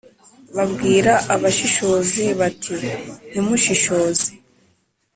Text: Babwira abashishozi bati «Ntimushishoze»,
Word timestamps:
Babwira 0.57 1.13
abashishozi 1.33 2.23
bati 2.39 2.75
«Ntimushishoze», 3.29 4.27